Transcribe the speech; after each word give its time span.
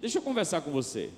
Deixa 0.00 0.18
eu 0.18 0.22
conversar 0.22 0.60
com 0.60 0.70
você. 0.70 1.10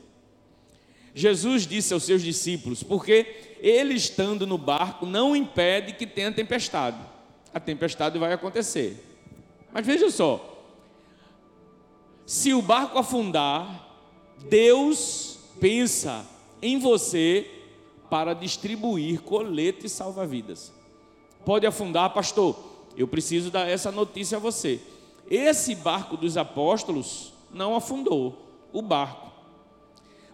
Jesus 1.15 1.67
disse 1.67 1.93
aos 1.93 2.05
seus 2.05 2.23
discípulos, 2.23 2.83
porque 2.83 3.57
ele 3.61 3.95
estando 3.95 4.47
no 4.47 4.57
barco 4.57 5.05
não 5.05 5.35
impede 5.35 5.95
que 5.95 6.07
tenha 6.07 6.33
tempestade. 6.33 6.99
A 7.53 7.59
tempestade 7.59 8.19
vai 8.19 8.33
acontecer. 8.33 9.05
Mas 9.73 9.85
veja 9.85 10.11
só, 10.11 10.65
se 12.25 12.55
o 12.55 12.63
barco 12.63 12.99
afundar, 12.99 13.89
Deus 14.49 15.39
pensa 15.61 16.25
em 16.63 16.79
você 16.79 17.51
para 18.09 18.35
distribuir 18.35 19.21
coletes 19.21 19.93
salva-vidas. 19.93 20.73
Pode 21.45 21.67
afundar, 21.67 22.13
pastor. 22.15 22.57
Eu 22.97 23.07
preciso 23.07 23.51
dar 23.51 23.69
essa 23.69 23.91
notícia 23.91 24.37
a 24.37 24.41
você. 24.41 24.81
Esse 25.29 25.75
barco 25.75 26.17
dos 26.17 26.37
apóstolos 26.37 27.33
não 27.53 27.75
afundou 27.75 28.50
o 28.73 28.83
barco. 28.83 29.31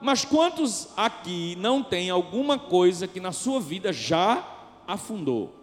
Mas 0.01 0.25
quantos 0.25 0.89
aqui 0.97 1.57
não 1.57 1.83
tem 1.83 2.11
alguma 2.11 2.59
coisa 2.59 3.09
que 3.09 3.21
na 3.21 3.33
sua 3.33 3.61
vida 3.61 3.93
já 3.93 4.47
afundou? 4.87 5.55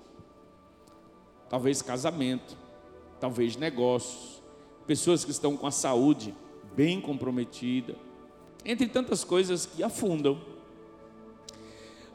Talvez 1.50 1.81
casamento, 1.81 2.58
talvez 3.20 3.55
negócios, 3.55 4.41
pessoas 4.88 5.23
que 5.23 5.31
estão 5.31 5.55
com 5.55 5.67
a 5.67 5.72
saúde 5.72 6.34
bem 6.76 7.00
comprometida, 7.00 7.95
entre 8.66 8.88
tantas 8.88 9.23
coisas 9.23 9.66
que 9.66 9.84
afundam. 9.84 10.42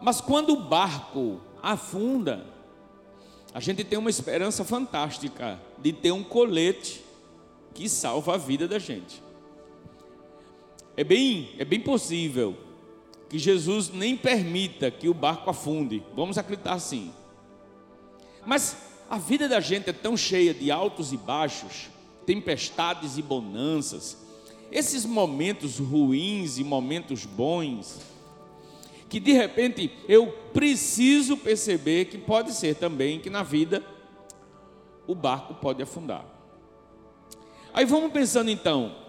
Mas 0.00 0.20
quando 0.20 0.50
o 0.52 0.62
barco 0.62 1.40
afunda, 1.62 2.46
a 3.54 3.60
gente 3.60 3.84
tem 3.84 3.98
uma 3.98 4.10
esperança 4.10 4.64
fantástica 4.64 5.60
de 5.78 5.92
ter 5.92 6.12
um 6.12 6.22
colete 6.22 7.04
que 7.74 7.88
salva 7.88 8.34
a 8.34 8.36
vida 8.36 8.66
da 8.66 8.78
gente. 8.78 9.22
É 10.98 11.04
bem, 11.04 11.50
é 11.56 11.64
bem 11.64 11.78
possível 11.78 12.56
que 13.28 13.38
Jesus 13.38 13.88
nem 13.88 14.16
permita 14.16 14.90
que 14.90 15.08
o 15.08 15.14
barco 15.14 15.48
afunde. 15.48 16.02
Vamos 16.12 16.36
acreditar 16.36 16.72
assim. 16.72 17.12
Mas 18.44 18.76
a 19.08 19.16
vida 19.16 19.48
da 19.48 19.60
gente 19.60 19.88
é 19.88 19.92
tão 19.92 20.16
cheia 20.16 20.52
de 20.52 20.72
altos 20.72 21.12
e 21.12 21.16
baixos, 21.16 21.88
tempestades 22.26 23.16
e 23.16 23.22
bonanças, 23.22 24.18
esses 24.72 25.06
momentos 25.06 25.78
ruins 25.78 26.58
e 26.58 26.64
momentos 26.64 27.24
bons, 27.24 28.00
que 29.08 29.20
de 29.20 29.30
repente 29.30 29.92
eu 30.08 30.32
preciso 30.52 31.36
perceber 31.36 32.06
que 32.06 32.18
pode 32.18 32.52
ser 32.52 32.74
também 32.74 33.20
que 33.20 33.30
na 33.30 33.44
vida 33.44 33.84
o 35.06 35.14
barco 35.14 35.54
pode 35.54 35.80
afundar. 35.80 36.26
Aí 37.72 37.84
vamos 37.84 38.10
pensando 38.10 38.50
então. 38.50 39.06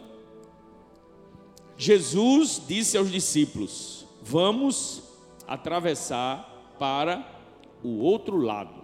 Jesus 1.79 2.61
disse 2.67 2.97
aos 2.97 3.09
discípulos: 3.09 4.05
Vamos 4.21 5.01
atravessar 5.47 6.75
para 6.77 7.25
o 7.81 7.99
outro 7.99 8.35
lado. 8.35 8.83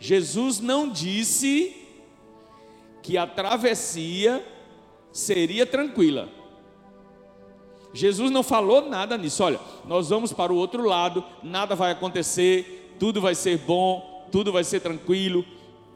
Jesus 0.00 0.58
não 0.58 0.88
disse 0.88 1.76
que 3.02 3.18
a 3.18 3.26
travessia 3.26 4.42
seria 5.12 5.66
tranquila. 5.66 6.30
Jesus 7.92 8.30
não 8.30 8.42
falou 8.42 8.88
nada 8.88 9.18
nisso. 9.18 9.44
Olha, 9.44 9.60
nós 9.84 10.08
vamos 10.08 10.32
para 10.32 10.50
o 10.50 10.56
outro 10.56 10.82
lado, 10.82 11.22
nada 11.42 11.74
vai 11.74 11.92
acontecer, 11.92 12.96
tudo 12.98 13.20
vai 13.20 13.34
ser 13.34 13.58
bom, 13.58 14.26
tudo 14.32 14.50
vai 14.50 14.64
ser 14.64 14.80
tranquilo. 14.80 15.44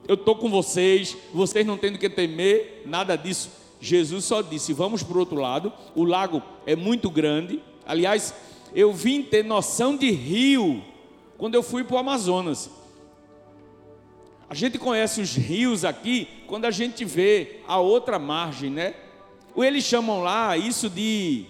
Eu 0.06 0.14
estou 0.14 0.36
com 0.36 0.50
vocês, 0.50 1.16
vocês 1.32 1.64
não 1.64 1.78
têm 1.78 1.92
do 1.92 1.98
que 1.98 2.10
temer, 2.10 2.82
nada 2.84 3.16
disso. 3.16 3.61
Jesus 3.84 4.24
só 4.24 4.40
disse: 4.42 4.72
vamos 4.72 5.02
para 5.02 5.16
o 5.16 5.18
outro 5.18 5.34
lado. 5.34 5.72
O 5.92 6.04
lago 6.04 6.40
é 6.64 6.76
muito 6.76 7.10
grande. 7.10 7.60
Aliás, 7.84 8.32
eu 8.72 8.92
vim 8.92 9.24
ter 9.24 9.44
noção 9.44 9.96
de 9.96 10.08
rio 10.08 10.80
quando 11.36 11.56
eu 11.56 11.64
fui 11.64 11.82
para 11.82 11.96
o 11.96 11.98
Amazonas. 11.98 12.70
A 14.48 14.54
gente 14.54 14.78
conhece 14.78 15.20
os 15.20 15.34
rios 15.34 15.84
aqui 15.84 16.28
quando 16.46 16.66
a 16.66 16.70
gente 16.70 17.04
vê 17.04 17.60
a 17.66 17.80
outra 17.80 18.20
margem, 18.20 18.70
né? 18.70 18.94
Ou 19.52 19.64
eles 19.64 19.82
chamam 19.82 20.22
lá 20.22 20.56
isso 20.56 20.88
de 20.88 21.46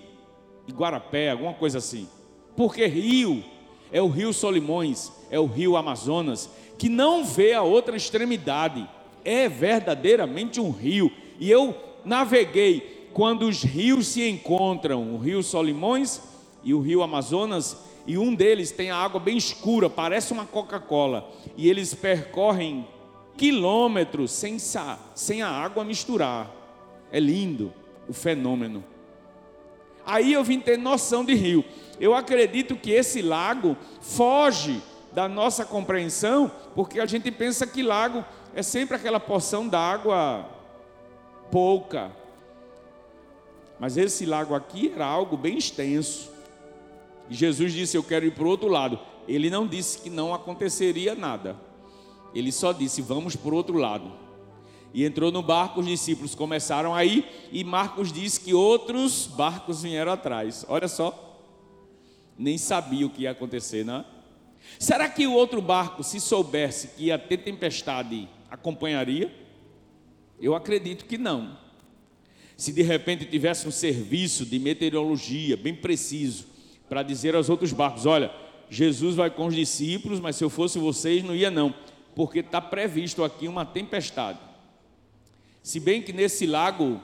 Iguarapé, 0.67 1.33
alguma 1.33 1.53
coisa 1.53 1.79
assim. 1.79 2.09
Porque 2.57 2.87
rio 2.87 3.45
é 3.93 4.01
o 4.01 4.09
rio 4.09 4.33
Solimões, 4.33 5.13
é 5.31 5.39
o 5.39 5.45
rio 5.45 5.77
Amazonas, 5.77 6.49
que 6.79 6.89
não 6.89 7.27
vê 7.27 7.53
a 7.53 7.63
outra 7.63 7.95
extremidade. 7.95 8.89
É 9.23 9.51
verdadeiramente 9.51 10.59
um 10.61 10.71
rio. 10.71 11.13
E 11.39 11.51
eu 11.51 11.92
naveguei 12.05 13.09
quando 13.13 13.47
os 13.47 13.63
rios 13.63 14.09
se 14.09 14.29
encontram, 14.29 15.15
o 15.15 15.19
rio 15.19 15.43
Solimões 15.43 16.21
e 16.63 16.73
o 16.73 16.81
rio 16.81 17.03
Amazonas, 17.03 17.77
e 18.07 18.19
um 18.19 18.35
deles 18.35 18.71
tem 18.71 18.91
a 18.91 18.97
água 18.97 19.21
bem 19.21 19.37
escura, 19.37 19.89
parece 19.89 20.33
uma 20.33 20.47
Coca-Cola, 20.47 21.31
e 21.57 21.69
eles 21.69 21.95
percorrem 21.95 22.87
quilômetros 23.37 24.31
sem, 24.33 24.57
sem 25.15 25.43
a 25.43 25.49
água 25.49 25.85
misturar. 25.85 26.51
É 27.11 27.21
lindo 27.21 27.73
o 28.09 28.13
fenômeno. 28.13 28.85
Aí 30.05 30.33
eu 30.33 30.43
vim 30.43 30.59
ter 30.59 30.77
noção 30.77 31.25
de 31.25 31.35
rio. 31.35 31.65
Eu 32.01 32.15
acredito 32.15 32.75
que 32.75 32.91
esse 32.91 33.23
lago 33.23 33.77
foge 34.01 34.83
da 35.13 35.29
nossa 35.29 35.65
compreensão, 35.65 36.51
porque 36.75 36.99
a 36.99 37.07
gente 37.07 37.31
pensa 37.31 37.67
que 37.67 37.83
lago 37.83 38.25
é 38.55 38.63
sempre 38.63 38.97
aquela 38.97 39.21
porção 39.21 39.69
d'água 39.69 40.49
pouca. 41.53 42.11
Mas 43.79 43.97
esse 43.97 44.25
lago 44.25 44.55
aqui 44.55 44.91
era 44.93 45.07
algo 45.07 45.37
bem 45.37 45.59
extenso. 45.59 46.33
E 47.29 47.35
Jesus 47.35 47.73
disse: 47.73 47.97
Eu 47.97 48.03
quero 48.03 48.25
ir 48.25 48.33
para 48.33 48.45
o 48.45 48.49
outro 48.49 48.69
lado. 48.69 48.99
Ele 49.29 49.51
não 49.51 49.67
disse 49.67 49.99
que 49.99 50.11
não 50.11 50.35
aconteceria 50.35 51.15
nada. 51.15 51.57
Ele 52.35 52.51
só 52.51 52.73
disse: 52.73 53.03
Vamos 53.03 53.37
para 53.37 53.53
o 53.53 53.57
outro 53.57 53.77
lado. 53.77 54.11
E 54.95 55.05
entrou 55.05 55.31
no 55.31 55.43
barco, 55.43 55.81
os 55.81 55.87
discípulos 55.87 56.35
começaram 56.35 56.95
a 56.95 57.03
ir, 57.05 57.27
e 57.51 57.65
Marcos 57.65 58.13
diz 58.13 58.37
que 58.37 58.53
outros 58.53 59.27
barcos 59.27 59.83
vieram 59.83 60.13
atrás. 60.13 60.67
Olha 60.69 60.87
só, 60.87 61.41
nem 62.37 62.59
sabia 62.59 63.07
o 63.07 63.11
que 63.11 63.23
ia 63.23 63.31
acontecer, 63.31 63.87
não 63.87 63.97
é? 63.97 64.05
Será 64.79 65.09
que 65.09 65.27
o 65.27 65.33
outro 65.33 65.63
barco, 65.63 66.05
se 66.05 66.21
soubesse 66.21 66.89
que 66.89 67.05
ia 67.05 67.19
ter 67.19 67.39
tempestade, 67.39 68.29
acompanharia? 68.51 69.42
Eu 70.43 70.57
acredito 70.57 71.05
que 71.05 71.17
não. 71.17 71.57
Se 72.57 72.73
de 72.73 72.83
repente 72.83 73.25
tivesse 73.25 73.67
um 73.69 73.71
serviço 73.71 74.45
de 74.45 74.59
meteorologia 74.59 75.57
bem 75.57 75.73
preciso 75.73 76.47
para 76.89 77.05
dizer 77.05 77.37
aos 77.37 77.49
outros 77.49 77.73
barcos: 77.73 78.07
olha, 78.07 78.31
Jesus 78.69 79.15
vai 79.15 79.31
com 79.31 79.47
os 79.47 79.55
discípulos, 79.55 80.19
mas 80.19 80.35
se 80.35 80.43
eu 80.43 80.51
fosse 80.51 80.81
vocês, 80.81 81.23
não 81.23 81.35
ia 81.35 81.51
não, 81.51 81.73
porque 82.17 82.41
está 82.41 82.61
previsto 82.61 83.23
aqui 83.23 83.47
uma 83.47 83.65
tempestade. 83.65 84.41
Se 85.63 85.79
bem 85.79 86.03
que 86.03 86.13
nesse 86.13 86.45
lago, 86.45 87.01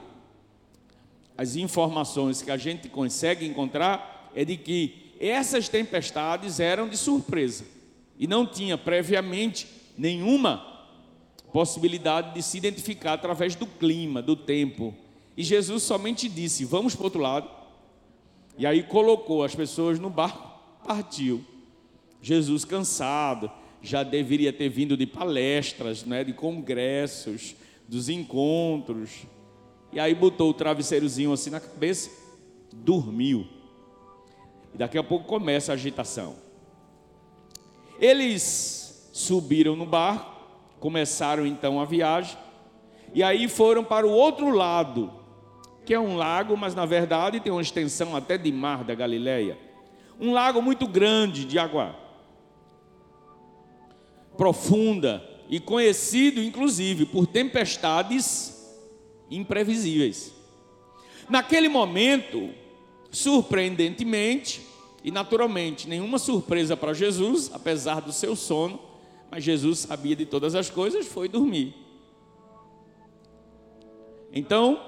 as 1.37 1.55
informações 1.55 2.41
que 2.41 2.51
a 2.51 2.57
gente 2.57 2.89
consegue 2.89 3.45
encontrar 3.45 4.29
é 4.35 4.43
de 4.43 4.57
que 4.57 5.13
essas 5.17 5.69
tempestades 5.69 6.59
eram 6.59 6.89
de 6.89 6.97
surpresa 6.97 7.65
e 8.17 8.27
não 8.27 8.45
tinha 8.45 8.77
previamente 8.77 9.65
nenhuma 9.97 10.78
possibilidade 11.51 12.33
de 12.33 12.41
se 12.43 12.57
identificar 12.57 13.13
através 13.13 13.55
do 13.55 13.65
clima, 13.65 14.21
do 14.21 14.35
tempo. 14.35 14.93
E 15.35 15.43
Jesus 15.43 15.83
somente 15.83 16.27
disse: 16.27 16.65
Vamos 16.65 16.95
para 16.95 17.03
o 17.03 17.05
outro 17.05 17.21
lado. 17.21 17.49
E 18.57 18.65
aí 18.65 18.83
colocou 18.83 19.43
as 19.43 19.55
pessoas 19.55 19.99
no 19.99 20.09
barco, 20.09 20.59
partiu. 20.85 21.43
Jesus 22.21 22.65
cansado, 22.65 23.49
já 23.81 24.03
deveria 24.03 24.51
ter 24.51 24.67
vindo 24.67 24.97
de 24.97 25.05
palestras, 25.05 26.03
né, 26.03 26.23
de 26.23 26.33
congressos, 26.33 27.55
dos 27.87 28.09
encontros. 28.09 29.25
E 29.91 29.99
aí 29.99 30.13
botou 30.13 30.49
o 30.49 30.53
travesseirozinho 30.53 31.31
assim 31.31 31.49
na 31.49 31.59
cabeça, 31.59 32.11
dormiu. 32.73 33.47
E 34.73 34.77
daqui 34.77 34.97
a 34.97 35.03
pouco 35.03 35.25
começa 35.25 35.71
a 35.71 35.75
agitação. 35.75 36.35
Eles 37.99 39.09
subiram 39.11 39.75
no 39.75 39.85
barco, 39.85 40.38
começaram 40.79 41.45
então 41.45 41.79
a 41.79 41.85
viagem, 41.85 42.37
e 43.13 43.23
aí 43.23 43.47
foram 43.47 43.83
para 43.83 44.05
o 44.05 44.11
outro 44.11 44.49
lado, 44.49 45.11
que 45.85 45.93
é 45.93 45.99
um 45.99 46.15
lago, 46.15 46.55
mas 46.55 46.75
na 46.75 46.85
verdade 46.85 47.39
tem 47.39 47.51
uma 47.51 47.61
extensão 47.61 48.15
até 48.15 48.37
de 48.37 48.51
mar 48.51 48.83
da 48.83 48.93
Galileia. 48.93 49.57
Um 50.19 50.31
lago 50.31 50.61
muito 50.61 50.87
grande 50.87 51.45
de 51.45 51.57
água 51.57 51.95
profunda, 54.37 55.23
e 55.49 55.59
conhecido 55.59 56.41
inclusive 56.41 57.05
por 57.05 57.25
tempestades 57.25 58.55
imprevisíveis. 59.31 60.31
Naquele 61.27 61.67
momento, 61.67 62.49
surpreendentemente 63.11 64.61
e 65.03 65.11
naturalmente, 65.11 65.89
nenhuma 65.89 66.19
surpresa 66.19 66.77
para 66.77 66.93
Jesus, 66.93 67.49
apesar 67.53 68.01
do 68.01 68.11
seu 68.11 68.35
sono, 68.35 68.79
mas 69.31 69.43
Jesus 69.43 69.79
sabia 69.79 70.15
de 70.15 70.25
todas 70.25 70.55
as 70.55 70.69
coisas, 70.69 71.07
foi 71.07 71.27
dormir. 71.27 71.75
Então, 74.31 74.79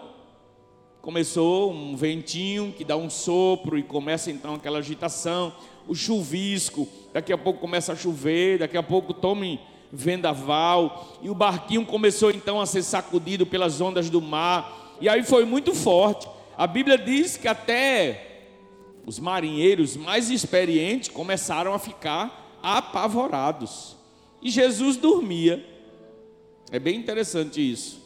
começou 1.01 1.71
um 1.71 1.95
ventinho 1.95 2.73
que 2.77 2.85
dá 2.85 2.95
um 2.95 3.09
sopro 3.09 3.77
e 3.77 3.83
começa 3.83 4.29
então 4.29 4.55
aquela 4.55 4.79
agitação, 4.79 5.53
o 5.87 5.95
chuvisco, 5.95 6.87
daqui 7.11 7.33
a 7.33 7.37
pouco 7.37 7.59
começa 7.59 7.93
a 7.93 7.95
chover, 7.95 8.59
daqui 8.59 8.77
a 8.77 8.83
pouco 8.83 9.13
tome 9.13 9.59
vendaval, 9.91 11.17
e 11.21 11.29
o 11.29 11.35
barquinho 11.35 11.85
começou 11.85 12.31
então 12.31 12.61
a 12.61 12.65
ser 12.65 12.83
sacudido 12.83 13.45
pelas 13.45 13.81
ondas 13.81 14.09
do 14.09 14.21
mar, 14.21 14.95
e 15.01 15.09
aí 15.09 15.23
foi 15.23 15.43
muito 15.43 15.73
forte. 15.73 16.27
A 16.55 16.67
Bíblia 16.67 16.97
diz 16.97 17.35
que 17.35 17.47
até 17.47 18.27
os 19.05 19.19
marinheiros 19.19 19.97
mais 19.97 20.29
experientes 20.29 21.09
começaram 21.09 21.73
a 21.73 21.79
ficar 21.79 22.59
apavorados. 22.61 23.97
E 24.41 24.49
Jesus 24.49 24.97
dormia. 24.97 25.65
É 26.71 26.79
bem 26.79 26.97
interessante 26.97 27.59
isso. 27.61 28.01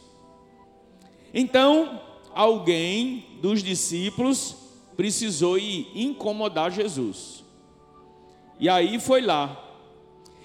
Então, 1.32 2.00
alguém 2.34 3.24
dos 3.40 3.62
discípulos 3.62 4.56
precisou 4.96 5.58
ir 5.58 5.90
incomodar 5.94 6.70
Jesus. 6.70 7.44
E 8.58 8.68
aí 8.68 8.98
foi 8.98 9.20
lá. 9.20 9.62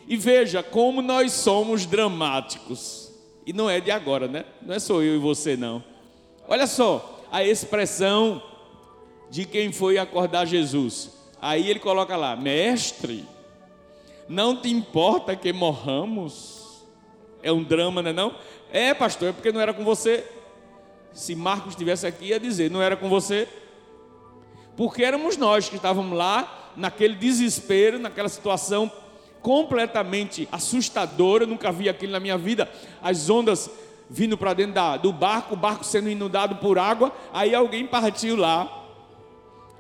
E 0.08 0.18
veja 0.18 0.62
como 0.62 1.02
nós 1.02 1.32
somos 1.32 1.86
dramáticos. 1.86 3.12
E 3.46 3.54
não 3.54 3.70
é 3.70 3.80
de 3.80 3.92
agora, 3.92 4.28
né? 4.28 4.46
Não 4.62 4.76
é 4.76 4.80
só 4.80 5.02
eu 5.02 5.16
e 5.16 5.20
você, 5.20 5.56
não. 5.56 5.84
Olha 6.48 6.68
só 6.68 7.26
a 7.32 7.44
expressão 7.44 8.44
de 9.30 9.46
quem 9.46 9.72
foi 9.72 9.98
acordar 9.98 10.46
Jesus. 10.46 11.12
Aí 11.42 11.70
ele 11.70 11.80
coloca 11.80 12.16
lá: 12.18 12.36
Mestre, 12.36 13.26
não 14.32 14.56
te 14.56 14.70
importa 14.70 15.36
que 15.36 15.52
morramos? 15.52 16.86
É 17.44 17.52
um 17.52 17.62
drama, 17.62 18.02
não 18.02 18.10
é? 18.10 18.14
Não? 18.14 18.36
É, 18.72 18.94
pastor, 18.94 19.30
é 19.30 19.32
porque 19.34 19.52
não 19.52 19.60
era 19.60 19.74
com 19.74 19.84
você 19.84 20.26
se 21.12 21.36
Marcos 21.36 21.74
estivesse 21.74 22.08
aqui, 22.08 22.28
ia 22.28 22.40
dizer: 22.40 22.72
não 22.72 22.82
era 22.82 22.96
com 22.96 23.10
você? 23.10 23.48
Porque 24.78 25.04
éramos 25.04 25.36
nós 25.36 25.68
que 25.68 25.76
estávamos 25.76 26.18
lá, 26.18 26.72
naquele 26.78 27.16
desespero, 27.16 28.00
naquela 28.00 28.30
situação 28.30 28.90
completamente 29.42 30.48
assustadora. 30.50 31.44
Eu 31.44 31.48
nunca 31.48 31.70
vi 31.70 31.90
aquilo 31.90 32.14
na 32.14 32.20
minha 32.20 32.38
vida. 32.38 32.72
As 33.02 33.30
ondas 33.30 33.70
vindo 34.10 34.38
para 34.38 34.54
dentro 34.54 34.74
da, 34.74 34.98
do 34.98 35.12
barco, 35.12 35.56
o 35.56 35.58
barco 35.58 35.84
sendo 35.84 36.10
inundado 36.10 36.56
por 36.56 36.80
água. 36.80 37.14
Aí 37.34 37.54
alguém 37.54 37.86
partiu 37.86 38.38
lá. 38.38 38.78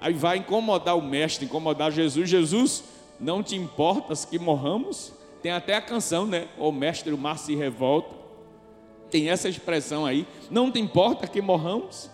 Aí 0.02 0.14
vai 0.14 0.38
incomodar 0.38 0.98
o 0.98 1.02
mestre, 1.02 1.46
incomodar 1.46 1.92
Jesus. 1.92 2.30
Jesus, 2.30 2.84
não 3.22 3.42
te 3.42 3.56
importas 3.56 4.26
que 4.26 4.38
morramos? 4.38 5.14
Tem 5.42 5.52
até 5.52 5.76
a 5.76 5.82
canção, 5.82 6.26
né? 6.26 6.48
O 6.58 6.72
mestre, 6.72 7.14
o 7.14 7.18
mar 7.18 7.38
se 7.38 7.56
revolta 7.56 8.22
tem 9.12 9.30
essa 9.30 9.50
expressão 9.50 10.06
aí, 10.06 10.26
não 10.50 10.72
te 10.72 10.80
importa 10.80 11.28
que 11.28 11.42
morramos? 11.42 12.10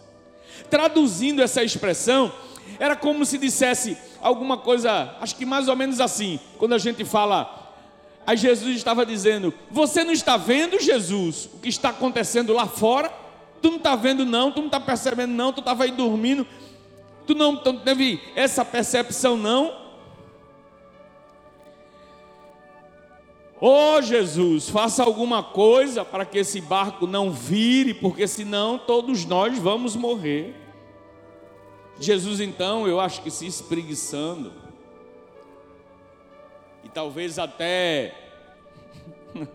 Traduzindo 0.69 1.41
essa 1.41 1.63
expressão, 1.63 2.33
era 2.79 2.95
como 2.95 3.23
se 3.23 3.37
dissesse 3.37 3.95
alguma 4.19 4.57
coisa, 4.57 5.15
acho 5.21 5.35
que 5.35 5.45
mais 5.45 5.69
ou 5.69 5.75
menos 5.75 6.01
assim, 6.01 6.39
quando 6.57 6.73
a 6.73 6.77
gente 6.79 7.05
fala, 7.05 7.75
aí 8.25 8.35
Jesus 8.35 8.75
estava 8.75 9.05
dizendo: 9.05 9.53
Você 9.69 10.03
não 10.03 10.11
está 10.11 10.35
vendo, 10.35 10.79
Jesus, 10.79 11.47
o 11.53 11.59
que 11.59 11.69
está 11.69 11.89
acontecendo 11.89 12.51
lá 12.51 12.65
fora? 12.65 13.13
Tu 13.61 13.69
não 13.69 13.77
está 13.77 13.95
vendo, 13.95 14.25
não, 14.25 14.51
tu 14.51 14.59
não 14.59 14.67
está 14.67 14.79
percebendo, 14.79 15.33
não, 15.33 15.53
tu 15.53 15.59
estava 15.59 15.83
aí 15.83 15.91
dormindo, 15.91 16.45
tu 17.27 17.35
não, 17.35 17.55
tu 17.55 17.73
não 17.73 17.79
teve 17.79 18.19
essa 18.35 18.65
percepção, 18.65 19.37
não. 19.37 19.86
Ó 23.59 23.97
oh, 23.97 24.01
Jesus, 24.03 24.69
faça 24.69 25.03
alguma 25.03 25.41
coisa 25.41 26.05
para 26.05 26.25
que 26.25 26.37
esse 26.37 26.61
barco 26.61 27.07
não 27.07 27.31
vire, 27.31 27.91
porque 27.91 28.27
senão 28.27 28.77
todos 28.77 29.25
nós 29.25 29.57
vamos 29.57 29.95
morrer. 29.95 30.53
Jesus, 31.99 32.39
então, 32.39 32.87
eu 32.87 32.99
acho 32.99 33.23
que 33.23 33.31
se 33.31 33.47
espreguiçando, 33.47 34.53
e 36.83 36.89
talvez 36.89 37.39
até, 37.39 38.13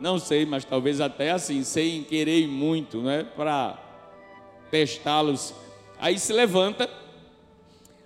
não 0.00 0.18
sei, 0.18 0.46
mas 0.46 0.64
talvez 0.64 1.02
até 1.02 1.32
assim, 1.32 1.62
sem 1.62 2.02
querer 2.02 2.48
muito, 2.48 3.02
né, 3.02 3.24
para 3.36 3.78
testá-los. 4.70 5.54
Aí 6.00 6.18
se 6.18 6.32
levanta, 6.32 6.88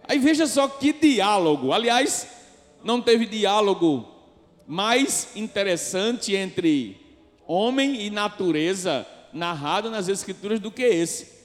aí 0.03 0.19
veja 0.19 0.49
só 0.49 0.67
que 0.67 0.93
diálogo, 0.93 1.73
aliás, 1.73 2.29
não 2.83 3.01
teve 3.01 3.25
diálogo 3.25 4.16
mais 4.67 5.37
interessante 5.37 6.35
entre 6.35 7.01
homem 7.47 8.03
e 8.03 8.11
natureza 8.11 9.07
narrado 9.33 9.91
nas 9.91 10.09
Escrituras 10.09 10.59
do 10.59 10.71
que 10.71 10.83
esse. 10.83 11.37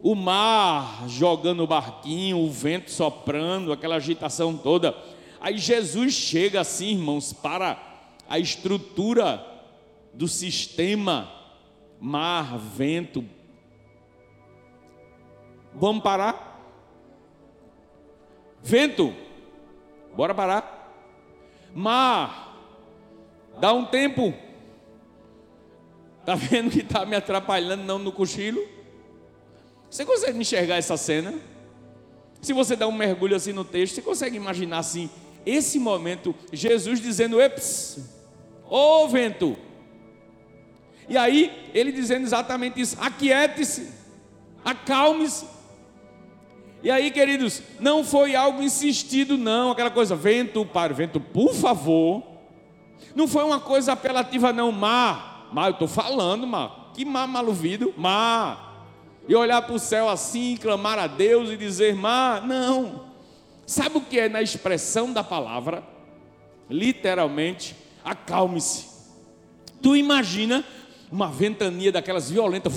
O 0.00 0.14
mar 0.14 1.08
jogando 1.08 1.62
o 1.62 1.66
barquinho, 1.66 2.38
o 2.38 2.50
vento 2.50 2.90
soprando, 2.90 3.72
aquela 3.72 3.96
agitação 3.96 4.56
toda. 4.56 4.96
Aí 5.40 5.58
Jesus 5.58 6.14
chega 6.14 6.60
assim, 6.60 6.90
irmãos, 6.90 7.32
para 7.32 7.80
a 8.28 8.38
estrutura 8.38 9.44
do 10.12 10.28
sistema 10.28 11.30
mar, 12.00 12.58
vento. 12.58 13.24
Vamos 15.74 16.02
parar? 16.02 16.60
Vento, 18.62 19.14
bora 20.14 20.34
parar. 20.34 20.92
Mar, 21.74 22.51
Dá 23.62 23.72
um 23.72 23.84
tempo. 23.84 24.34
Está 26.18 26.34
vendo 26.34 26.68
que 26.68 26.80
está 26.80 27.06
me 27.06 27.14
atrapalhando 27.14 27.84
não 27.84 27.96
no 27.96 28.10
cochilo? 28.10 28.60
Você 29.88 30.04
consegue 30.04 30.36
enxergar 30.36 30.78
essa 30.78 30.96
cena? 30.96 31.32
Se 32.40 32.52
você 32.52 32.74
dá 32.74 32.88
um 32.88 32.92
mergulho 32.92 33.36
assim 33.36 33.52
no 33.52 33.64
texto, 33.64 33.94
você 33.94 34.02
consegue 34.02 34.36
imaginar 34.36 34.78
assim, 34.78 35.08
esse 35.46 35.78
momento, 35.78 36.34
Jesus 36.52 37.00
dizendo, 37.00 37.40
eps, 37.40 38.00
ô 38.68 39.06
vento. 39.06 39.56
E 41.08 41.16
aí, 41.16 41.70
ele 41.72 41.92
dizendo 41.92 42.24
exatamente 42.24 42.80
isso, 42.80 42.96
aquiete-se, 43.00 43.92
acalme-se. 44.64 45.46
E 46.82 46.90
aí, 46.90 47.12
queridos, 47.12 47.62
não 47.78 48.02
foi 48.02 48.34
algo 48.34 48.60
insistido, 48.60 49.38
não, 49.38 49.70
aquela 49.70 49.88
coisa, 49.88 50.16
vento, 50.16 50.66
para, 50.66 50.92
vento, 50.92 51.20
por 51.20 51.54
favor, 51.54 52.31
não 53.14 53.28
foi 53.28 53.44
uma 53.44 53.60
coisa 53.60 53.92
apelativa, 53.92 54.52
não, 54.52 54.72
mar. 54.72 55.48
Mar, 55.52 55.66
eu 55.66 55.72
estou 55.72 55.88
falando, 55.88 56.46
mar. 56.46 56.90
Que 56.94 57.04
mar 57.04 57.26
maluvido? 57.26 57.92
Mar. 57.96 58.86
E 59.28 59.34
olhar 59.34 59.62
para 59.62 59.74
o 59.74 59.78
céu 59.78 60.08
assim, 60.08 60.56
clamar 60.56 60.98
a 60.98 61.06
Deus 61.06 61.50
e 61.50 61.56
dizer, 61.56 61.94
mar. 61.94 62.46
Não. 62.46 63.04
Sabe 63.66 63.98
o 63.98 64.00
que 64.00 64.18
é 64.18 64.28
na 64.28 64.42
expressão 64.42 65.12
da 65.12 65.22
palavra? 65.22 65.82
Literalmente, 66.68 67.76
acalme-se. 68.04 68.86
Tu 69.80 69.96
imagina 69.96 70.64
uma 71.10 71.28
ventania 71.28 71.92
daquelas 71.92 72.30
violentas, 72.30 72.72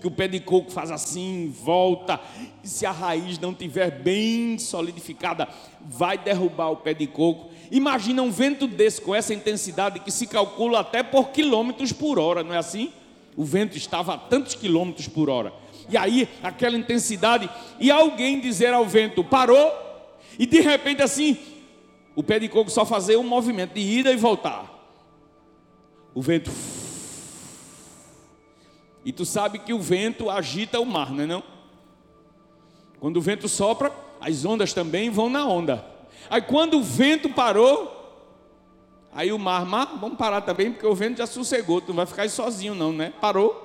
que 0.00 0.06
o 0.06 0.10
pé 0.10 0.28
de 0.28 0.40
coco 0.40 0.70
faz 0.70 0.90
assim, 0.90 1.50
volta, 1.64 2.20
e 2.62 2.68
se 2.68 2.84
a 2.84 2.90
raiz 2.90 3.38
não 3.38 3.54
tiver 3.54 3.90
bem 3.90 4.58
solidificada, 4.58 5.48
vai 5.80 6.18
derrubar 6.18 6.70
o 6.70 6.76
pé 6.76 6.92
de 6.92 7.06
coco. 7.06 7.50
Imagina 7.70 8.22
um 8.22 8.30
vento 8.30 8.66
desse 8.66 9.00
com 9.00 9.14
essa 9.14 9.32
intensidade 9.34 10.00
que 10.00 10.10
se 10.10 10.26
calcula 10.26 10.80
até 10.80 11.02
por 11.02 11.30
quilômetros 11.30 11.92
por 11.92 12.18
hora, 12.18 12.42
não 12.42 12.54
é 12.54 12.58
assim? 12.58 12.92
O 13.36 13.44
vento 13.44 13.76
estava 13.76 14.14
a 14.14 14.18
tantos 14.18 14.54
quilômetros 14.54 15.08
por 15.08 15.28
hora. 15.28 15.52
E 15.88 15.96
aí, 15.96 16.28
aquela 16.42 16.76
intensidade, 16.76 17.48
e 17.78 17.90
alguém 17.90 18.40
dizer 18.40 18.72
ao 18.72 18.86
vento, 18.86 19.22
parou, 19.22 19.72
e 20.38 20.46
de 20.46 20.60
repente 20.60 21.02
assim, 21.02 21.36
o 22.14 22.22
pé 22.22 22.38
de 22.38 22.48
coco 22.48 22.70
só 22.70 22.84
fazer 22.84 23.16
um 23.16 23.24
movimento 23.24 23.74
de 23.74 23.80
ida 23.80 24.12
e 24.12 24.16
voltar. 24.16 24.70
O 26.14 26.22
vento. 26.22 26.50
E 29.04 29.12
tu 29.12 29.24
sabe 29.24 29.58
que 29.58 29.72
o 29.72 29.80
vento 29.80 30.30
agita 30.30 30.80
o 30.80 30.86
mar, 30.86 31.10
não 31.10 31.24
é 31.24 31.26
não? 31.26 31.42
Quando 33.00 33.18
o 33.18 33.20
vento 33.20 33.48
sopra, 33.48 33.92
as 34.20 34.44
ondas 34.44 34.72
também 34.72 35.10
vão 35.10 35.28
na 35.28 35.46
onda. 35.46 35.93
Aí 36.30 36.42
quando 36.42 36.78
o 36.78 36.82
vento 36.82 37.28
parou, 37.28 37.90
aí 39.12 39.32
o 39.32 39.38
mar, 39.38 39.64
mar, 39.64 39.98
vamos 40.00 40.16
parar 40.16 40.40
também, 40.40 40.72
porque 40.72 40.86
o 40.86 40.94
vento 40.94 41.18
já 41.18 41.26
sossegou, 41.26 41.80
tu 41.80 41.88
não 41.88 41.96
vai 41.96 42.06
ficar 42.06 42.22
aí 42.22 42.28
sozinho 42.28 42.74
não, 42.74 42.92
né? 42.92 43.12
Parou. 43.20 43.64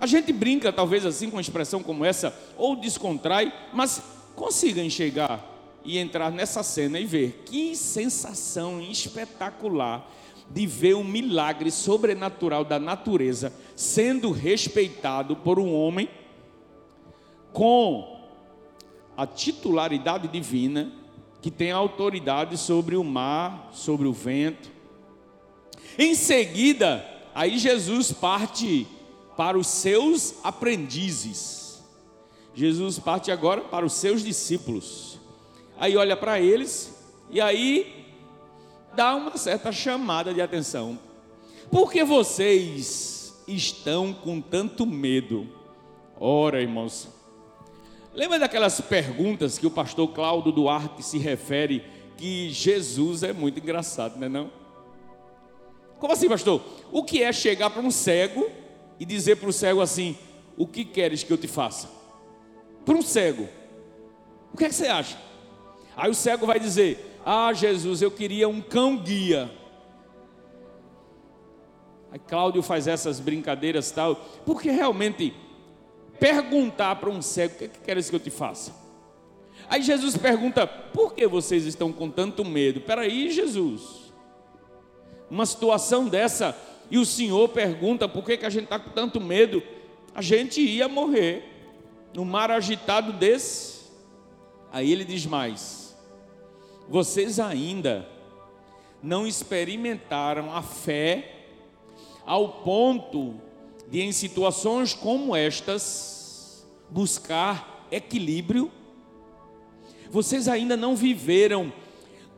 A 0.00 0.06
gente 0.06 0.32
brinca 0.32 0.72
talvez 0.72 1.04
assim 1.04 1.28
com 1.28 1.36
uma 1.36 1.42
expressão 1.42 1.82
como 1.82 2.04
essa, 2.04 2.36
ou 2.56 2.76
descontrai, 2.76 3.52
mas 3.72 4.02
consiga 4.36 4.82
enxergar 4.82 5.44
e 5.84 5.98
entrar 5.98 6.30
nessa 6.30 6.62
cena 6.62 7.00
e 7.00 7.04
ver 7.04 7.42
que 7.44 7.74
sensação 7.74 8.80
espetacular 8.80 10.08
de 10.50 10.66
ver 10.66 10.94
um 10.94 11.04
milagre 11.04 11.70
sobrenatural 11.70 12.64
da 12.64 12.78
natureza 12.78 13.52
sendo 13.76 14.30
respeitado 14.30 15.36
por 15.36 15.58
um 15.58 15.74
homem 15.74 16.08
com 17.52 18.17
a 19.18 19.26
titularidade 19.26 20.28
divina, 20.28 20.92
que 21.42 21.50
tem 21.50 21.72
autoridade 21.72 22.56
sobre 22.56 22.94
o 22.94 23.02
mar, 23.02 23.68
sobre 23.72 24.06
o 24.06 24.12
vento. 24.12 24.70
Em 25.98 26.14
seguida, 26.14 27.04
aí 27.34 27.58
Jesus 27.58 28.12
parte 28.12 28.86
para 29.36 29.58
os 29.58 29.66
seus 29.66 30.36
aprendizes. 30.44 31.82
Jesus 32.54 33.00
parte 33.00 33.32
agora 33.32 33.62
para 33.62 33.84
os 33.84 33.94
seus 33.94 34.22
discípulos. 34.22 35.18
Aí 35.80 35.96
olha 35.96 36.16
para 36.16 36.40
eles 36.40 36.96
e 37.28 37.40
aí 37.40 38.06
dá 38.94 39.16
uma 39.16 39.36
certa 39.36 39.72
chamada 39.72 40.32
de 40.32 40.40
atenção. 40.40 40.96
Por 41.72 41.90
que 41.90 42.04
vocês 42.04 43.36
estão 43.48 44.12
com 44.12 44.40
tanto 44.40 44.86
medo? 44.86 45.48
Ora, 46.20 46.62
irmãos, 46.62 47.17
lembra 48.18 48.36
daquelas 48.36 48.80
perguntas 48.80 49.58
que 49.58 49.66
o 49.66 49.70
pastor 49.70 50.08
Cláudio 50.08 50.50
Duarte 50.50 51.04
se 51.04 51.18
refere 51.18 51.84
que 52.16 52.50
Jesus 52.50 53.22
é 53.22 53.32
muito 53.32 53.60
engraçado, 53.60 54.18
não 54.18 54.26
é 54.26 54.28
não? 54.28 54.50
Como 56.00 56.12
assim, 56.12 56.28
pastor? 56.28 56.60
O 56.90 57.04
que 57.04 57.22
é 57.22 57.32
chegar 57.32 57.70
para 57.70 57.80
um 57.80 57.92
cego 57.92 58.50
e 58.98 59.04
dizer 59.04 59.36
para 59.36 59.48
o 59.48 59.52
cego 59.52 59.80
assim: 59.80 60.18
O 60.56 60.66
que 60.66 60.84
queres 60.84 61.22
que 61.22 61.32
eu 61.32 61.38
te 61.38 61.46
faça? 61.46 61.88
Para 62.84 62.96
um 62.96 63.02
cego, 63.02 63.48
o 64.52 64.56
que, 64.56 64.64
é 64.64 64.68
que 64.68 64.74
você 64.74 64.88
acha? 64.88 65.16
Aí 65.96 66.10
o 66.10 66.14
cego 66.14 66.44
vai 66.44 66.58
dizer: 66.58 67.20
Ah, 67.24 67.52
Jesus, 67.52 68.02
eu 68.02 68.10
queria 68.10 68.48
um 68.48 68.60
cão 68.60 68.96
guia. 68.96 69.48
Aí 72.10 72.18
Cláudio 72.18 72.62
faz 72.62 72.88
essas 72.88 73.20
brincadeiras 73.20 73.92
tal, 73.92 74.16
porque 74.44 74.72
realmente 74.72 75.32
perguntar 76.18 76.96
para 76.96 77.10
um 77.10 77.22
cego: 77.22 77.54
O 77.54 77.58
que, 77.58 77.64
é 77.64 77.68
que 77.68 77.78
queres 77.80 78.08
que 78.08 78.16
eu 78.16 78.20
te 78.20 78.30
faça? 78.30 78.72
Aí 79.68 79.82
Jesus 79.82 80.16
pergunta: 80.16 80.66
por 80.66 81.14
que 81.14 81.26
vocês 81.26 81.64
estão 81.64 81.92
com 81.92 82.10
tanto 82.10 82.44
medo? 82.44 82.80
Peraí, 82.80 83.30
Jesus. 83.30 84.12
Uma 85.30 85.44
situação 85.44 86.08
dessa, 86.08 86.56
e 86.90 86.98
o 86.98 87.04
Senhor 87.04 87.48
pergunta: 87.48 88.08
por 88.08 88.24
que, 88.24 88.36
que 88.36 88.46
a 88.46 88.50
gente 88.50 88.64
está 88.64 88.78
com 88.78 88.90
tanto 88.90 89.20
medo? 89.20 89.62
A 90.14 90.22
gente 90.22 90.60
ia 90.60 90.88
morrer 90.88 91.44
no 92.14 92.24
mar 92.24 92.50
agitado 92.50 93.12
desse. 93.12 93.88
Aí 94.72 94.90
ele 94.90 95.04
diz 95.04 95.26
mais: 95.26 95.96
vocês 96.88 97.38
ainda 97.38 98.08
não 99.02 99.26
experimentaram 99.26 100.54
a 100.54 100.62
fé 100.62 101.34
ao 102.26 102.48
ponto 102.48 103.40
de, 103.90 104.00
em 104.00 104.12
situações 104.12 104.94
como 104.94 105.34
estas, 105.34 106.66
buscar 106.90 107.86
equilíbrio? 107.90 108.70
Vocês 110.10 110.48
ainda 110.48 110.76
não 110.76 110.96
viveram 110.96 111.72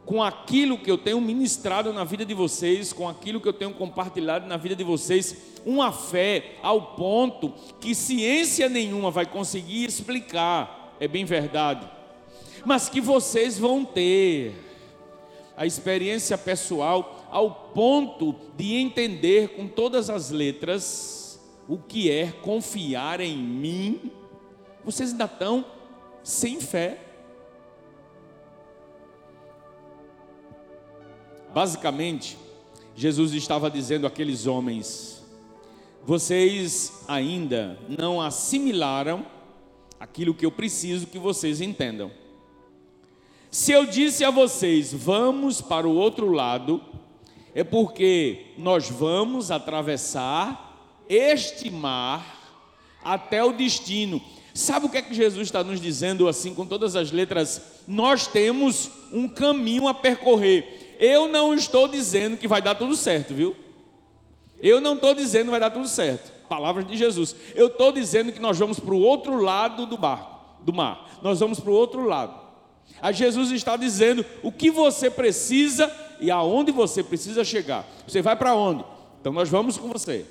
com 0.04 0.23
aquilo 0.23 0.78
que 0.78 0.90
eu 0.90 0.99
tenho 0.99 1.21
ministrado 1.21 1.92
na 1.92 2.02
vida 2.02 2.25
de 2.25 2.35
vocês, 2.35 2.92
com 2.92 3.09
aquilo 3.09 3.40
que 3.40 3.47
eu 3.47 3.52
tenho 3.52 3.73
compartilhado 3.73 4.47
na 4.47 4.57
vida 4.57 4.75
de 4.75 4.83
vocês, 4.83 5.37
uma 5.64 5.92
fé 5.92 6.57
ao 6.62 6.97
ponto 6.97 7.54
que 7.80 7.95
ciência 7.95 8.69
nenhuma 8.69 9.11
vai 9.11 9.26
conseguir 9.26 9.85
explicar, 9.85 10.97
é 10.99 11.07
bem 11.07 11.25
verdade, 11.25 11.88
mas 12.64 12.88
que 12.88 13.00
vocês 13.00 13.59
vão 13.59 13.85
ter 13.85 14.54
a 15.57 15.66
experiência 15.66 16.37
pessoal 16.37 17.28
ao 17.30 17.50
ponto 17.73 18.35
de 18.57 18.76
entender 18.76 19.50
com 19.50 19.69
todas 19.69 20.11
as 20.11 20.30
letras 20.30 21.19
o 21.70 21.78
que 21.78 22.10
é 22.10 22.32
confiar 22.32 23.20
em 23.20 23.38
mim. 23.38 24.10
Vocês 24.84 25.12
ainda 25.12 25.26
estão 25.26 25.64
sem 26.20 26.60
fé. 26.60 26.98
Basicamente, 31.54 32.36
Jesus 32.96 33.32
estava 33.34 33.70
dizendo 33.70 34.04
àqueles 34.04 34.48
homens: 34.48 35.22
vocês 36.04 37.04
ainda 37.06 37.78
não 37.88 38.20
assimilaram 38.20 39.24
aquilo 40.00 40.34
que 40.34 40.44
eu 40.44 40.50
preciso 40.50 41.06
que 41.06 41.20
vocês 41.20 41.60
entendam. 41.60 42.10
Se 43.48 43.70
eu 43.70 43.86
disse 43.86 44.24
a 44.24 44.30
vocês, 44.30 44.92
vamos 44.92 45.60
para 45.60 45.86
o 45.86 45.94
outro 45.94 46.32
lado, 46.32 46.82
é 47.54 47.62
porque 47.62 48.54
nós 48.58 48.90
vamos 48.90 49.52
atravessar 49.52 50.69
este 51.10 51.68
mar 51.68 52.24
até 53.02 53.42
o 53.42 53.52
destino. 53.52 54.22
Sabe 54.54 54.86
o 54.86 54.88
que 54.88 54.98
é 54.98 55.02
que 55.02 55.12
Jesus 55.12 55.48
está 55.48 55.64
nos 55.64 55.80
dizendo 55.80 56.28
assim, 56.28 56.54
com 56.54 56.64
todas 56.64 56.94
as 56.94 57.10
letras? 57.10 57.60
Nós 57.86 58.28
temos 58.28 58.90
um 59.12 59.28
caminho 59.28 59.88
a 59.88 59.94
percorrer. 59.94 60.96
Eu 61.00 61.26
não 61.26 61.52
estou 61.52 61.88
dizendo 61.88 62.36
que 62.36 62.46
vai 62.46 62.62
dar 62.62 62.76
tudo 62.76 62.94
certo, 62.94 63.34
viu? 63.34 63.56
Eu 64.62 64.80
não 64.80 64.94
estou 64.94 65.14
dizendo 65.14 65.46
que 65.46 65.50
vai 65.50 65.60
dar 65.60 65.70
tudo 65.70 65.88
certo. 65.88 66.30
Palavras 66.48 66.86
de 66.86 66.96
Jesus. 66.96 67.34
Eu 67.54 67.66
estou 67.66 67.90
dizendo 67.90 68.32
que 68.32 68.40
nós 68.40 68.58
vamos 68.58 68.78
para 68.78 68.94
o 68.94 69.00
outro 69.00 69.40
lado 69.40 69.86
do 69.86 69.96
barco, 69.96 70.38
do 70.62 70.72
mar. 70.72 71.18
Nós 71.22 71.40
vamos 71.40 71.58
para 71.58 71.70
o 71.70 71.74
outro 71.74 72.04
lado. 72.04 72.38
Aí 73.00 73.14
Jesus 73.14 73.50
está 73.50 73.76
dizendo 73.76 74.24
o 74.42 74.52
que 74.52 74.70
você 74.70 75.10
precisa 75.10 75.90
e 76.20 76.30
aonde 76.30 76.70
você 76.70 77.02
precisa 77.02 77.44
chegar. 77.44 77.88
Você 78.06 78.20
vai 78.20 78.36
para 78.36 78.54
onde? 78.54 78.84
Então 79.20 79.32
nós 79.32 79.48
vamos 79.48 79.78
com 79.78 79.88
você. 79.88 80.26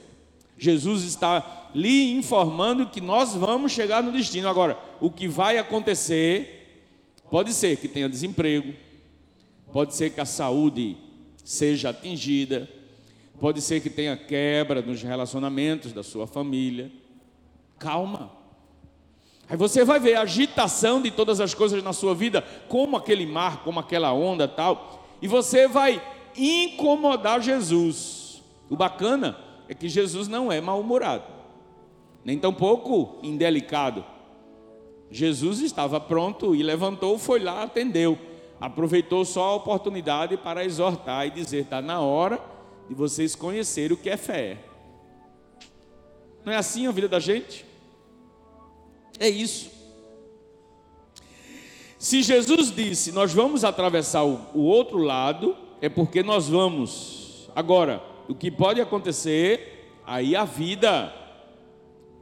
Jesus 0.59 1.03
está 1.03 1.71
lhe 1.73 2.11
informando 2.11 2.85
que 2.85 3.01
nós 3.01 3.33
vamos 3.33 3.71
chegar 3.71 4.03
no 4.03 4.11
destino. 4.11 4.47
Agora, 4.47 4.77
o 4.99 5.09
que 5.09 5.27
vai 5.27 5.57
acontecer 5.57 6.83
pode 7.31 7.53
ser 7.53 7.77
que 7.77 7.87
tenha 7.87 8.07
desemprego, 8.07 8.73
Pode 9.71 9.93
ser 9.93 10.09
que 10.09 10.19
a 10.19 10.25
saúde 10.25 10.97
seja 11.43 11.89
atingida, 11.89 12.67
pode 13.39 13.61
ser 13.61 13.81
que 13.81 13.89
tenha 13.89 14.17
quebra 14.17 14.81
nos 14.81 15.01
relacionamentos 15.03 15.93
da 15.93 16.01
sua 16.01 16.25
família. 16.25 16.91
Calma. 17.77 18.31
Aí 19.47 19.55
você 19.55 19.83
vai 19.83 19.99
ver 19.99 20.15
a 20.15 20.21
agitação 20.21 21.01
de 21.01 21.11
todas 21.11 21.39
as 21.39 21.53
coisas 21.53 21.83
na 21.83 21.93
sua 21.93 22.15
vida, 22.15 22.41
como 22.67 22.97
aquele 22.97 23.25
mar, 23.25 23.63
como 23.63 23.79
aquela 23.79 24.11
onda 24.11 24.47
tal, 24.47 25.07
e 25.21 25.27
você 25.27 25.67
vai 25.67 26.01
incomodar 26.35 27.41
Jesus. 27.41 28.41
O 28.69 28.75
bacana 28.75 29.37
é 29.69 29.73
que 29.73 29.87
Jesus 29.87 30.27
não 30.27 30.51
é 30.51 30.59
mal-humorado, 30.59 31.23
nem 32.25 32.37
tampouco 32.37 33.19
indelicado. 33.23 34.03
Jesus 35.09 35.61
estava 35.61 36.01
pronto 36.01 36.53
e 36.53 36.61
levantou, 36.61 37.17
foi 37.17 37.39
lá, 37.39 37.63
atendeu 37.63 38.19
aproveitou 38.59 39.23
só 39.23 39.43
a 39.45 39.55
oportunidade 39.55 40.35
para 40.37 40.65
exortar 40.65 41.27
e 41.27 41.31
dizer: 41.31 41.63
está 41.63 41.81
na 41.81 42.01
hora 42.01 42.39
de 42.87 42.95
vocês 42.95 43.35
conhecerem 43.35 43.95
o 43.95 43.97
que 43.97 44.09
é 44.09 44.17
fé. 44.17 44.57
Não 46.43 46.51
é 46.51 46.57
assim 46.57 46.87
a 46.87 46.91
vida 46.91 47.07
da 47.07 47.19
gente? 47.19 47.65
É 49.19 49.29
isso. 49.29 49.71
Se 51.97 52.21
Jesus 52.23 52.73
disse, 52.73 53.11
nós 53.11 53.33
vamos 53.33 53.65
atravessar 53.65 54.23
o, 54.23 54.39
o 54.53 54.61
outro 54.61 54.97
lado, 54.97 55.55
é 55.81 55.89
porque 55.89 56.23
nós 56.23 56.47
vamos. 56.47 57.49
Agora, 57.55 58.01
o 58.29 58.35
que 58.35 58.51
pode 58.51 58.79
acontecer, 58.79 59.91
aí 60.05 60.35
a 60.35 60.45
vida 60.45 61.11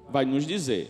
vai 0.10 0.24
nos 0.24 0.48
dizer. 0.48 0.90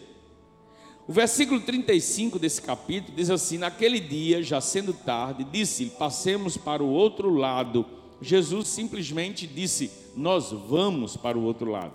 O 1.08 1.12
versículo 1.12 1.60
35 1.60 2.38
desse 2.38 2.62
capítulo 2.62 3.16
diz 3.18 3.32
assim: 3.32 3.58
Naquele 3.58 4.00
dia, 4.00 4.44
já 4.44 4.62
sendo 4.62 4.94
tarde, 4.94 5.44
disse-lhe: 5.44 5.90
Passemos 5.90 6.56
para 6.56 6.84
o 6.84 6.90
outro 6.90 7.34
lado. 7.34 7.84
Jesus 8.22 8.68
simplesmente 8.68 9.48
disse: 9.48 9.90
Nós 10.16 10.52
vamos 10.52 11.18
para 11.18 11.38
o 11.38 11.44
outro 11.44 11.72
lado. 11.72 11.94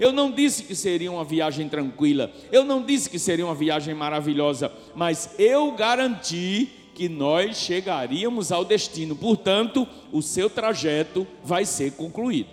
Eu 0.00 0.12
não 0.12 0.30
disse 0.30 0.62
que 0.62 0.74
seria 0.74 1.10
uma 1.10 1.24
viagem 1.24 1.68
tranquila, 1.68 2.32
eu 2.52 2.64
não 2.64 2.82
disse 2.82 3.10
que 3.10 3.18
seria 3.18 3.44
uma 3.44 3.54
viagem 3.54 3.94
maravilhosa, 3.94 4.72
mas 4.94 5.34
eu 5.38 5.72
garanti 5.72 6.70
que 6.98 7.08
nós 7.08 7.58
chegaríamos 7.58 8.50
ao 8.50 8.64
destino. 8.64 9.14
Portanto, 9.14 9.86
o 10.10 10.20
seu 10.20 10.50
trajeto 10.50 11.24
vai 11.44 11.64
ser 11.64 11.92
concluído. 11.92 12.50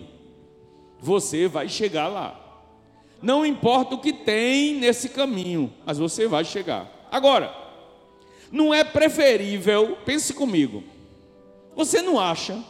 Você 1.00 1.48
vai 1.48 1.68
chegar 1.68 2.06
lá. 2.06 2.40
Não 3.20 3.44
importa 3.44 3.96
o 3.96 4.00
que 4.00 4.12
tem 4.12 4.76
nesse 4.76 5.08
caminho, 5.08 5.72
mas 5.84 5.98
você 5.98 6.28
vai 6.28 6.44
chegar. 6.44 7.08
Agora, 7.10 7.52
não 8.52 8.72
é 8.72 8.84
preferível, 8.84 9.98
pense 10.04 10.32
comigo, 10.32 10.84
você 11.74 12.00
não 12.00 12.20
acha 12.20 12.62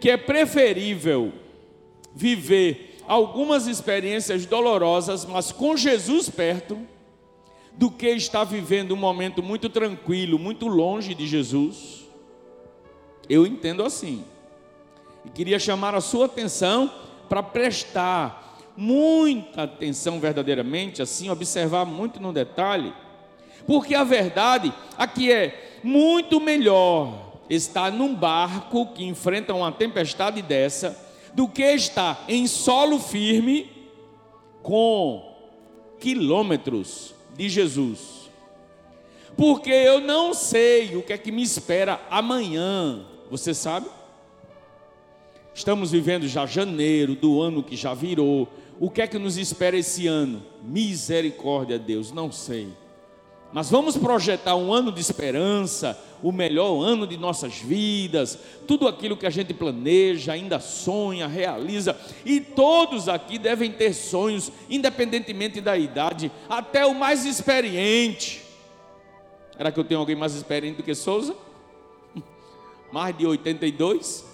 que 0.00 0.10
é 0.10 0.16
preferível 0.16 1.32
viver 2.12 2.98
algumas 3.06 3.68
experiências 3.68 4.46
dolorosas, 4.46 5.24
mas 5.24 5.52
com 5.52 5.76
Jesus 5.76 6.28
perto, 6.28 6.76
do 7.76 7.90
que 7.90 8.08
estar 8.08 8.44
vivendo 8.44 8.92
um 8.92 8.96
momento 8.96 9.42
muito 9.42 9.68
tranquilo, 9.68 10.38
muito 10.38 10.66
longe 10.66 11.14
de 11.14 11.26
Jesus? 11.26 12.04
Eu 13.28 13.46
entendo 13.46 13.82
assim. 13.82 14.24
E 15.24 15.30
queria 15.30 15.58
chamar 15.58 15.94
a 15.94 16.00
sua 16.00 16.26
atenção 16.26 16.90
para 17.28 17.42
prestar 17.42 18.44
muita 18.76 19.62
atenção 19.62 20.20
verdadeiramente, 20.20 21.00
assim, 21.00 21.30
observar 21.30 21.84
muito 21.84 22.20
no 22.20 22.32
detalhe, 22.32 22.92
porque 23.66 23.94
a 23.94 24.04
verdade 24.04 24.72
aqui 24.98 25.32
é 25.32 25.80
muito 25.82 26.40
melhor 26.40 27.38
estar 27.48 27.90
num 27.92 28.14
barco 28.14 28.86
que 28.88 29.04
enfrenta 29.04 29.54
uma 29.54 29.70
tempestade 29.70 30.42
dessa 30.42 30.98
do 31.32 31.48
que 31.48 31.62
estar 31.62 32.24
em 32.28 32.46
solo 32.46 32.98
firme 32.98 33.70
com 34.62 35.34
quilômetros 36.00 37.14
de 37.36 37.48
Jesus. 37.48 38.30
Porque 39.36 39.70
eu 39.70 40.00
não 40.00 40.32
sei 40.32 40.96
o 40.96 41.02
que 41.02 41.12
é 41.12 41.18
que 41.18 41.32
me 41.32 41.42
espera 41.42 42.00
amanhã. 42.10 43.04
Você 43.30 43.52
sabe? 43.52 43.86
Estamos 45.54 45.90
vivendo 45.90 46.26
já 46.28 46.46
janeiro 46.46 47.14
do 47.14 47.40
ano 47.40 47.62
que 47.62 47.76
já 47.76 47.94
virou. 47.94 48.48
O 48.78 48.90
que 48.90 49.02
é 49.02 49.06
que 49.06 49.18
nos 49.18 49.36
espera 49.36 49.76
esse 49.76 50.06
ano? 50.06 50.42
Misericórdia, 50.62 51.78
Deus, 51.78 52.10
não 52.10 52.30
sei. 52.30 52.68
Mas 53.54 53.70
vamos 53.70 53.96
projetar 53.96 54.56
um 54.56 54.74
ano 54.74 54.90
de 54.90 55.00
esperança, 55.00 55.96
o 56.20 56.32
melhor 56.32 56.82
ano 56.82 57.06
de 57.06 57.16
nossas 57.16 57.54
vidas, 57.54 58.36
tudo 58.66 58.88
aquilo 58.88 59.16
que 59.16 59.26
a 59.26 59.30
gente 59.30 59.54
planeja, 59.54 60.32
ainda 60.32 60.58
sonha, 60.58 61.28
realiza, 61.28 61.96
e 62.24 62.40
todos 62.40 63.08
aqui 63.08 63.38
devem 63.38 63.70
ter 63.70 63.94
sonhos, 63.94 64.50
independentemente 64.68 65.60
da 65.60 65.78
idade, 65.78 66.32
até 66.48 66.84
o 66.84 66.96
mais 66.96 67.24
experiente. 67.24 68.42
Será 69.56 69.70
que 69.70 69.78
eu 69.78 69.84
tenho 69.84 70.00
alguém 70.00 70.16
mais 70.16 70.34
experiente 70.34 70.78
do 70.78 70.82
que 70.82 70.92
Souza? 70.92 71.36
Mais 72.90 73.16
de 73.16 73.24
82? 73.24 74.33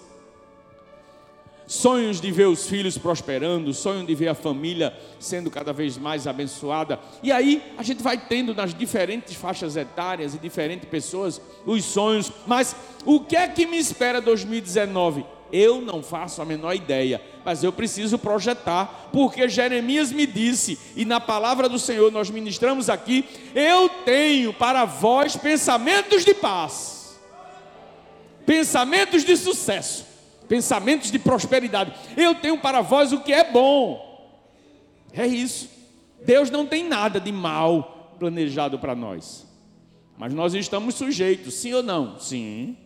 Sonhos 1.71 2.21
de 2.21 2.33
ver 2.33 2.49
os 2.49 2.67
filhos 2.67 2.99
prosperando, 2.99 3.73
sonho 3.73 4.05
de 4.05 4.12
ver 4.12 4.27
a 4.27 4.35
família 4.35 4.93
sendo 5.21 5.49
cada 5.49 5.73
vez 5.73 5.97
mais 5.97 6.27
abençoada. 6.27 6.99
E 7.23 7.31
aí 7.31 7.62
a 7.79 7.83
gente 7.85 8.03
vai 8.03 8.19
tendo 8.19 8.53
nas 8.53 8.75
diferentes 8.75 9.37
faixas 9.37 9.77
etárias 9.77 10.35
e 10.35 10.39
diferentes 10.39 10.89
pessoas 10.89 11.41
os 11.65 11.85
sonhos, 11.85 12.33
mas 12.45 12.75
o 13.07 13.21
que 13.21 13.37
é 13.37 13.47
que 13.47 13.67
me 13.67 13.79
espera 13.79 14.21
2019? 14.21 15.25
Eu 15.53 15.81
não 15.81 16.03
faço 16.03 16.43
a 16.43 16.45
menor 16.45 16.75
ideia, 16.75 17.23
mas 17.45 17.62
eu 17.62 17.73
preciso 17.73 18.19
projetar, 18.19 19.09
porque 19.12 19.49
Jeremias 19.49 20.11
me 20.11 20.27
disse, 20.27 20.77
e 20.97 21.05
na 21.05 21.21
palavra 21.21 21.69
do 21.69 21.79
Senhor 21.79 22.11
nós 22.11 22.31
ministramos 22.31 22.91
aqui: 22.91 23.25
eu 23.55 23.89
tenho 24.05 24.53
para 24.53 24.85
vós 24.85 25.37
pensamentos 25.37 26.25
de 26.25 26.35
paz, 26.35 27.17
pensamentos 28.45 29.25
de 29.25 29.37
sucesso 29.37 30.10
pensamentos 30.50 31.12
de 31.12 31.19
prosperidade. 31.21 31.92
Eu 32.16 32.35
tenho 32.35 32.59
para 32.59 32.80
vós 32.80 33.12
o 33.12 33.21
que 33.21 33.33
é 33.33 33.49
bom. 33.49 34.35
É 35.12 35.25
isso. 35.25 35.71
Deus 36.26 36.50
não 36.50 36.66
tem 36.66 36.83
nada 36.88 37.21
de 37.21 37.30
mal 37.30 38.16
planejado 38.19 38.76
para 38.76 38.97
nós. 38.97 39.47
Mas 40.19 40.35
nós 40.35 40.52
estamos 40.52 40.97
sujeitos, 40.97 41.54
sim 41.54 41.73
ou 41.73 41.85
não? 41.85 42.19
Sim. 42.19 42.76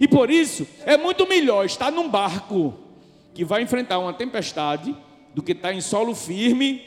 E 0.00 0.08
por 0.08 0.30
isso 0.30 0.66
é 0.86 0.96
muito 0.96 1.28
melhor 1.28 1.66
estar 1.66 1.92
num 1.92 2.08
barco 2.08 2.72
que 3.34 3.44
vai 3.44 3.60
enfrentar 3.60 3.98
uma 3.98 4.14
tempestade 4.14 4.96
do 5.34 5.42
que 5.42 5.52
estar 5.52 5.74
em 5.74 5.82
solo 5.82 6.14
firme 6.14 6.82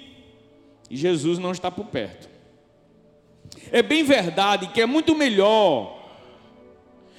e 0.90 0.98
Jesus 0.98 1.38
não 1.38 1.52
está 1.52 1.70
por 1.70 1.86
perto. 1.86 2.28
É 3.72 3.84
bem 3.84 4.04
verdade 4.04 4.70
que 4.70 4.82
é 4.82 4.88
muito 4.88 5.14
melhor, 5.14 6.01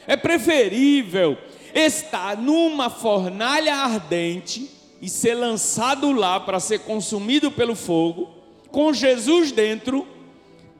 é 0.06 0.16
preferível 0.16 1.36
estar 1.74 2.36
numa 2.36 2.90
fornalha 2.90 3.74
ardente 3.74 4.70
e 5.00 5.08
ser 5.08 5.34
lançado 5.34 6.12
lá 6.12 6.38
para 6.38 6.60
ser 6.60 6.80
consumido 6.80 7.50
pelo 7.50 7.74
fogo, 7.74 8.30
com 8.70 8.92
Jesus 8.92 9.52
dentro, 9.52 10.06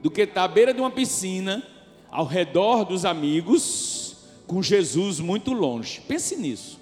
do 0.02 0.10
que 0.10 0.22
estar 0.22 0.44
à 0.44 0.48
beira 0.48 0.72
de 0.74 0.80
uma 0.80 0.90
piscina, 0.90 1.62
ao 2.10 2.24
redor 2.24 2.84
dos 2.84 3.04
amigos, 3.04 4.16
com 4.46 4.62
Jesus 4.62 5.18
muito 5.20 5.52
longe. 5.52 6.00
Pense 6.06 6.36
nisso. 6.36 6.80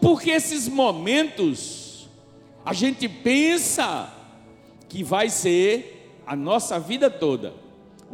Porque 0.00 0.30
esses 0.30 0.68
momentos, 0.68 2.08
a 2.64 2.72
gente 2.72 3.08
pensa 3.08 4.12
que 4.88 5.02
vai 5.02 5.28
ser 5.28 6.20
a 6.26 6.36
nossa 6.36 6.78
vida 6.78 7.10
toda 7.10 7.64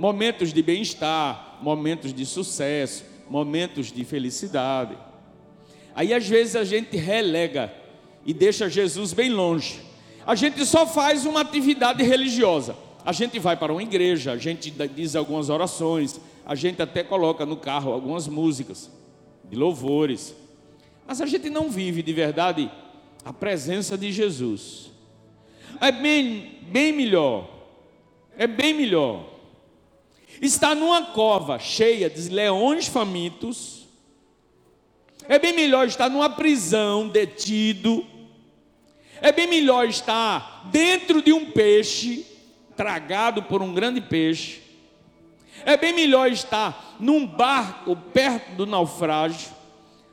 momentos 0.01 0.53
de 0.53 0.63
bem-estar, 0.63 1.50
momentos 1.63 2.13
de 2.13 2.25
sucesso, 2.27 3.05
momentos 3.29 3.93
de 3.93 4.05
felicidade. 4.05 4.97
Aí 5.95 6.13
às 6.13 6.27
vezes 6.27 6.57
a 6.57 6.65
gente 6.65 6.97
relega 6.97 7.73
e 8.25 8.35
deixa 8.35 8.69
Jesus 8.69 9.13
bem 9.13 9.31
longe. 9.31 9.81
A 10.27 10.35
gente 10.35 10.65
só 10.67 10.87
faz 10.87 11.25
uma 11.25 11.41
atividade 11.41 12.03
religiosa. 12.03 12.77
A 13.05 13.13
gente 13.13 13.39
vai 13.39 13.57
para 13.57 13.73
uma 13.73 13.83
igreja, 13.83 14.33
a 14.33 14.37
gente 14.37 14.71
diz 14.95 15.17
algumas 15.17 15.49
orações, 15.49 16.21
a 16.45 16.55
gente 16.55 16.83
até 16.83 17.03
coloca 17.03 17.47
no 17.47 17.57
carro 17.57 17.93
algumas 17.93 18.29
músicas 18.29 18.91
de 19.49 19.57
louvores. 19.57 20.35
Mas 21.07 21.21
a 21.21 21.27
gente 21.27 21.49
não 21.49 21.71
vive 21.71 22.03
de 22.03 22.13
verdade 22.13 22.71
a 23.25 23.33
presença 23.33 23.97
de 23.97 24.13
Jesus. 24.13 24.91
É 25.81 25.91
bem, 25.91 26.59
bem 26.71 26.93
melhor. 26.93 27.49
É 28.37 28.47
bem 28.47 28.75
melhor 28.75 29.30
está 30.41 30.75
numa 30.75 31.03
cova 31.03 31.59
cheia 31.59 32.09
de 32.09 32.29
leões 32.29 32.87
famintos. 32.87 33.87
É 35.29 35.39
bem 35.39 35.53
melhor 35.53 35.87
estar 35.87 36.09
numa 36.09 36.31
prisão, 36.31 37.07
detido. 37.09 38.07
É 39.21 39.31
bem 39.31 39.47
melhor 39.47 39.87
estar 39.87 40.69
dentro 40.71 41.21
de 41.21 41.33
um 41.33 41.51
peixe, 41.51 42.27
tragado 42.75 43.43
por 43.43 43.61
um 43.61 43.75
grande 43.75 44.01
peixe. 44.01 44.63
É 45.65 45.77
bem 45.77 45.93
melhor 45.93 46.33
estar 46.33 46.97
num 46.99 47.27
barco 47.27 47.95
perto 47.95 48.55
do 48.57 48.65
naufrágio 48.65 49.51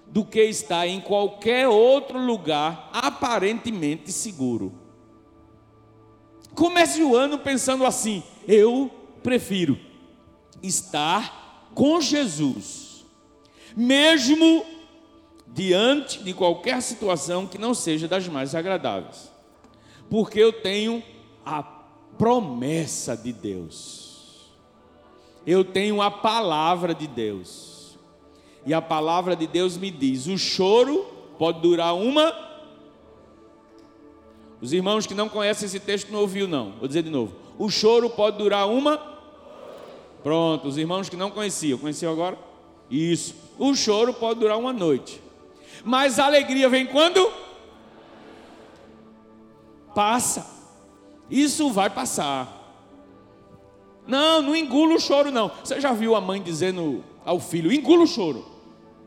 do 0.08 0.26
que 0.26 0.42
estar 0.44 0.86
em 0.88 1.00
qualquer 1.00 1.70
outro 1.70 2.20
lugar 2.20 2.90
aparentemente 2.92 4.12
seguro. 4.12 4.74
Comece 6.54 7.02
o 7.02 7.16
ano 7.16 7.40
pensando 7.40 7.86
assim: 7.86 8.22
eu 8.46 8.92
prefiro 9.24 9.87
estar 10.62 11.70
com 11.74 12.02
Jesus, 12.02 13.06
mesmo 13.76 14.66
diante 15.48 16.24
de 16.24 16.34
qualquer 16.34 16.82
situação 16.82 17.48
que 17.48 17.58
não 17.58 17.74
seja 17.74 18.08
das 18.08 18.28
mais 18.28 18.56
agradáveis, 18.56 19.32
porque 20.10 20.40
eu 20.40 20.52
tenho 20.52 21.04
a 21.46 21.64
promessa 22.18 23.16
de 23.16 23.32
Deus, 23.32 24.52
eu 25.46 25.64
tenho 25.64 26.02
a 26.02 26.12
palavra 26.12 26.94
de 26.94 27.08
Deus, 27.08 27.98
e 28.66 28.74
a 28.74 28.82
palavra 28.82 29.36
de 29.36 29.48
Deus 29.48 29.78
me 29.78 29.90
diz: 29.90 30.28
o 30.28 30.38
choro 30.38 31.06
pode 31.38 31.62
durar 31.62 31.96
uma. 31.96 32.36
Os 34.60 34.74
irmãos 34.74 35.06
que 35.06 35.14
não 35.14 35.30
conhecem 35.30 35.68
esse 35.68 35.80
texto 35.80 36.12
não 36.12 36.20
ouviu, 36.22 36.48
não. 36.48 36.72
Vou 36.74 36.88
dizer 36.88 37.04
de 37.04 37.10
novo. 37.10 37.36
O 37.58 37.70
choro 37.70 38.10
pode 38.10 38.40
durar 38.40 38.68
uma 38.68 39.17
Pronto, 40.28 40.68
os 40.68 40.78
irmãos 40.78 41.08
que 41.08 41.16
não 41.16 41.32
conheciam, 41.32 41.80
conheciam 41.80 42.12
agora? 42.12 42.38
Isso. 42.92 43.34
O 43.58 43.74
choro 43.74 44.14
pode 44.14 44.42
durar 44.42 44.58
uma 44.58 44.74
noite. 44.74 45.22
Mas 45.86 46.20
a 46.20 46.26
alegria 46.26 46.68
vem 46.68 46.86
quando? 46.86 47.32
Passa. 49.96 50.46
Isso 51.32 51.70
vai 51.70 51.90
passar. 51.90 52.76
Não, 54.06 54.42
não 54.42 54.54
engula 54.54 54.96
o 54.96 55.00
choro, 55.00 55.32
não. 55.32 55.50
Você 55.64 55.80
já 55.80 55.94
viu 55.94 56.14
a 56.14 56.20
mãe 56.20 56.42
dizendo 56.42 57.06
ao 57.24 57.40
filho: 57.40 57.72
engula 57.72 58.04
o 58.04 58.08
choro. 58.08 58.46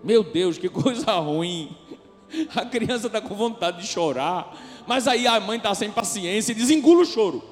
Meu 0.02 0.24
Deus, 0.24 0.56
que 0.56 0.70
coisa 0.72 1.12
ruim. 1.18 1.76
A 2.56 2.64
criança 2.64 3.09
está 3.09 3.20
com 3.20 3.35
vontade 3.35 3.83
de 3.83 3.87
chorar, 3.87 4.56
mas 4.87 5.06
aí 5.06 5.26
a 5.26 5.38
mãe 5.38 5.59
está 5.59 5.74
sem 5.74 5.90
paciência 5.90 6.52
e 6.52 6.54
diz: 6.54 6.70
engula 6.70 7.02
o 7.02 7.06
choro. 7.06 7.44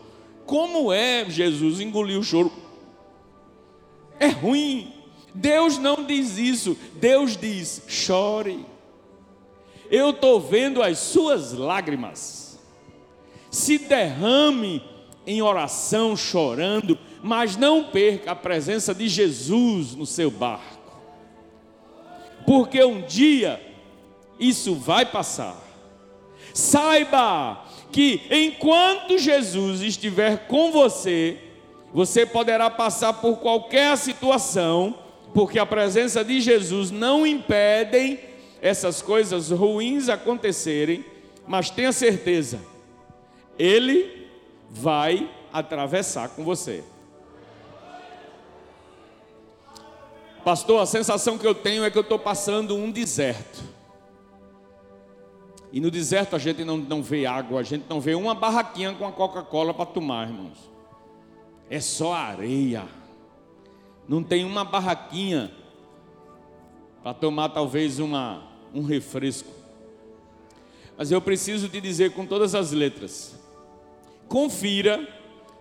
Como 0.47 0.91
é, 0.91 1.29
Jesus, 1.29 1.81
engolir 1.81 2.19
o 2.19 2.25
choro? 2.25 2.51
É 4.19 4.29
ruim. 4.29 4.93
Deus 5.35 5.79
não 5.79 6.05
diz 6.05 6.37
isso. 6.39 6.77
Deus 6.95 7.37
diz: 7.37 7.83
chore. 7.87 8.65
Eu 9.91 10.11
estou 10.11 10.41
vendo 10.41 10.83
as 10.83 10.99
suas 10.99 11.53
lágrimas. 11.53 12.59
Se 13.51 13.79
derrame 13.79 14.83
em 15.27 15.41
oração, 15.41 16.17
chorando, 16.17 16.99
mas 17.23 17.57
não 17.57 17.85
perca 17.85 18.33
a 18.33 18.37
presença 18.37 18.95
de 18.95 19.09
Jesus 19.09 19.95
no 19.95 20.07
seu 20.07 20.31
barco. 20.31 20.79
Porque 22.47 22.83
um 22.83 23.03
dia 23.03 23.61
isso 24.39 24.75
vai 24.75 25.05
passar. 25.07 25.57
Saiba 26.55 27.65
que 27.93 28.23
enquanto 28.31 29.19
Jesus 29.19 29.81
estiver 29.81 30.47
com 30.47 30.71
você, 30.73 31.39
você 31.93 32.27
poderá 32.27 32.69
passar 32.69 33.15
por 33.15 33.39
qualquer 33.39 33.97
situação, 33.97 34.99
porque 35.33 35.59
a 35.59 35.67
presença 35.67 36.25
de 36.25 36.41
Jesus 36.41 36.91
não 36.91 37.27
impede 37.27 38.19
essas 38.61 39.01
coisas 39.01 39.51
ruins 39.51 40.09
acontecerem, 40.09 41.05
mas 41.47 41.71
tenha 41.71 41.93
certeza, 41.93 42.61
Ele 43.59 44.29
vai 44.71 45.31
atravessar 45.53 46.29
com 46.31 46.45
você. 46.45 46.85
Pastor, 50.45 50.81
a 50.81 50.87
sensação 50.87 51.37
que 51.37 51.47
eu 51.47 51.55
tenho 51.55 51.85
é 51.85 51.91
que 51.91 51.99
eu 51.99 52.03
estou 52.03 52.19
passando 52.19 52.75
um 52.75 52.91
deserto. 52.91 53.63
E 55.71 55.81
no 55.81 55.91
deserto 55.91 56.35
a 56.35 56.39
gente 56.39 56.65
não, 56.65 56.79
não 56.79 57.03
vê 57.03 57.27
água, 57.27 57.61
a 57.61 57.63
gente 57.63 57.85
não 57.89 58.01
vê 58.01 58.15
uma 58.15 58.35
barraquinha 58.35 58.95
com 58.95 59.07
a 59.07 59.13
Coca-Cola 59.13 59.75
para 59.75 59.85
tomar, 59.85 60.29
irmãos. 60.29 60.78
É 61.71 61.81
só 61.81 62.15
areia. 62.15 62.87
Não 64.09 64.23
tem 64.23 64.45
uma 64.45 64.65
barraquinha 64.65 65.53
para 67.03 67.15
tomar 67.15 67.51
talvez 67.51 67.99
uma, 67.99 68.43
um 68.75 68.83
refresco. 68.83 69.51
Mas 70.97 71.11
eu 71.11 71.21
preciso 71.21 71.69
te 71.69 71.81
dizer 71.81 72.13
com 72.13 72.27
todas 72.27 72.55
as 72.55 72.73
letras: 72.73 73.39
confira 74.27 75.07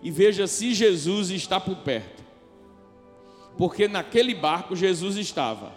e 0.02 0.10
veja 0.10 0.46
se 0.46 0.74
Jesus 0.74 1.30
está 1.30 1.60
por 1.60 1.76
perto. 1.76 2.24
Porque 3.56 3.88
naquele 3.88 4.34
barco 4.34 4.74
Jesus 4.76 5.16
estava. 5.16 5.72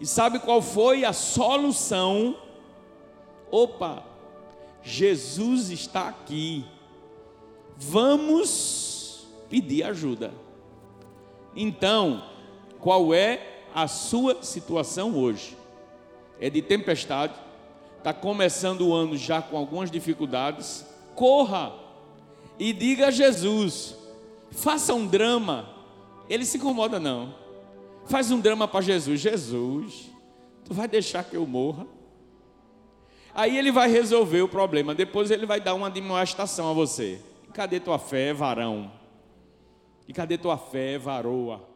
E 0.00 0.06
sabe 0.06 0.38
qual 0.38 0.60
foi 0.60 1.04
a 1.04 1.12
solução? 1.12 2.36
Opa, 3.50 4.04
Jesus 4.82 5.70
está 5.70 6.08
aqui. 6.08 6.64
Vamos 7.76 8.93
pedir 9.54 9.84
ajuda. 9.84 10.34
Então, 11.54 12.24
qual 12.80 13.14
é 13.14 13.62
a 13.72 13.86
sua 13.86 14.42
situação 14.42 15.16
hoje? 15.16 15.56
É 16.40 16.50
de 16.50 16.60
tempestade? 16.60 17.34
Está 17.98 18.12
começando 18.12 18.80
o 18.80 18.92
ano 18.92 19.16
já 19.16 19.40
com 19.40 19.56
algumas 19.56 19.92
dificuldades? 19.92 20.84
Corra 21.14 21.72
e 22.58 22.72
diga 22.72 23.06
a 23.06 23.10
Jesus: 23.12 23.96
faça 24.50 24.92
um 24.92 25.06
drama. 25.06 25.68
Ele 26.28 26.44
se 26.44 26.56
incomoda, 26.56 26.98
não. 26.98 27.32
Faz 28.06 28.32
um 28.32 28.40
drama 28.40 28.66
para 28.66 28.80
Jesus. 28.80 29.20
Jesus, 29.20 30.10
tu 30.64 30.74
vai 30.74 30.88
deixar 30.88 31.22
que 31.22 31.36
eu 31.36 31.46
morra? 31.46 31.86
Aí 33.32 33.56
ele 33.56 33.70
vai 33.70 33.88
resolver 33.88 34.42
o 34.42 34.48
problema. 34.48 34.96
Depois 34.96 35.30
ele 35.30 35.46
vai 35.46 35.60
dar 35.60 35.74
uma 35.74 35.88
demonstração 35.88 36.68
a 36.68 36.72
você. 36.72 37.20
Cadê 37.52 37.78
tua 37.78 38.00
fé, 38.00 38.32
varão? 38.32 39.03
E 40.06 40.12
cadê 40.12 40.36
tua 40.38 40.56
fé, 40.56 40.98
varoa? 40.98 41.73